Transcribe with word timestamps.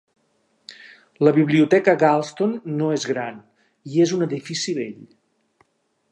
La 1.27 1.33
biblioteca 1.35 1.93
Galston 2.03 2.55
no 2.79 2.87
és 2.95 3.05
gran 3.11 3.37
i 3.91 4.01
és 4.07 4.15
un 4.17 4.27
edific 4.27 4.63
vell. 4.79 4.99